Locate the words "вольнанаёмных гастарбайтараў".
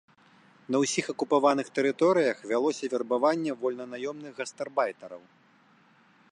3.61-5.23